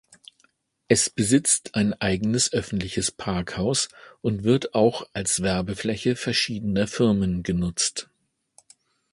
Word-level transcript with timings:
Es 0.87 1.11
besitzt 1.11 1.75
ein 1.75 1.93
eigenes 1.93 2.51
öffentliches 2.53 3.11
Parkhaus 3.11 3.87
und 4.21 4.43
wird 4.43 4.73
auch 4.73 5.05
als 5.13 5.43
Werbefläche 5.43 6.15
verschiedener 6.15 6.87
Firmen 6.87 7.43
genutzt. 7.43 8.09